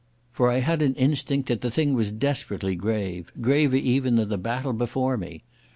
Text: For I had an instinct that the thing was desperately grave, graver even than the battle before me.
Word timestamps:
For 0.31 0.49
I 0.49 0.61
had 0.61 0.81
an 0.81 0.95
instinct 0.95 1.47
that 1.49 1.61
the 1.61 1.69
thing 1.69 1.93
was 1.93 2.11
desperately 2.11 2.75
grave, 2.75 3.31
graver 3.39 3.75
even 3.75 4.15
than 4.15 4.29
the 4.29 4.37
battle 4.39 4.73
before 4.73 5.15
me. 5.15 5.43